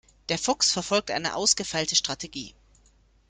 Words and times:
Der 0.29 0.39
Fuchs 0.39 0.71
verfolgt 0.71 1.11
eine 1.11 1.35
ausgefeilte 1.35 1.95
Strategie. 1.95 2.55